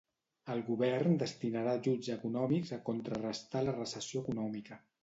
[0.53, 4.87] El govern destinarà ajuts econòmics a contrarestar la recessió econòmica.